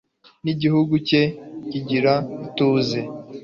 [0.43, 1.21] n'igihugu cye
[1.69, 2.13] kigira
[2.45, 2.99] ituze